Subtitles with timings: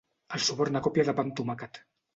[0.37, 1.85] El suborna a còpia de pa amb tomàquet.